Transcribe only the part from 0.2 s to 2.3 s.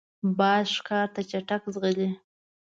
باز ښکار ته چټک ځغلي